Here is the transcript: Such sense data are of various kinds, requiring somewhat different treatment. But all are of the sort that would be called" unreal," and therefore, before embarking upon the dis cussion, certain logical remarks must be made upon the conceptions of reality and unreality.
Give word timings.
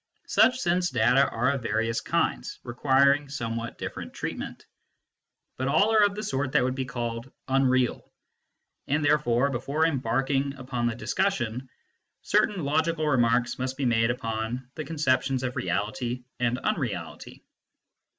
Such 0.25 0.57
sense 0.57 0.89
data 0.89 1.29
are 1.29 1.51
of 1.51 1.61
various 1.61 2.01
kinds, 2.01 2.57
requiring 2.63 3.29
somewhat 3.29 3.77
different 3.77 4.15
treatment. 4.15 4.65
But 5.57 5.67
all 5.67 5.93
are 5.93 6.03
of 6.03 6.15
the 6.15 6.23
sort 6.23 6.53
that 6.53 6.63
would 6.63 6.73
be 6.73 6.85
called" 6.85 7.31
unreal," 7.47 8.11
and 8.87 9.05
therefore, 9.05 9.51
before 9.51 9.85
embarking 9.85 10.55
upon 10.55 10.87
the 10.87 10.95
dis 10.95 11.13
cussion, 11.13 11.67
certain 12.23 12.63
logical 12.65 13.05
remarks 13.07 13.59
must 13.59 13.77
be 13.77 13.85
made 13.85 14.09
upon 14.09 14.67
the 14.73 14.85
conceptions 14.85 15.43
of 15.43 15.55
reality 15.55 16.23
and 16.39 16.57
unreality. 16.57 17.43